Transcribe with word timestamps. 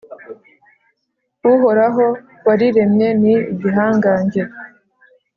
Uhoraho 1.53 2.05
wariremye 2.47 3.09
ni 3.21 3.33
igihangange, 3.53 4.41